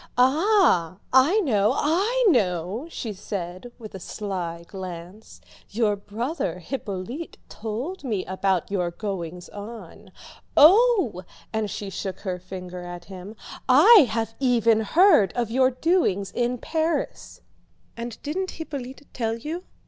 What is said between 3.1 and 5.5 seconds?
said with a sly glance,